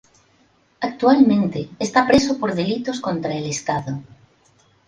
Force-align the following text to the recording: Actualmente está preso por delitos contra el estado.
Actualmente 0.87 1.59
está 1.85 1.99
preso 2.09 2.31
por 2.39 2.55
delitos 2.55 2.99
contra 3.07 3.35
el 3.35 3.45
estado. 3.55 3.91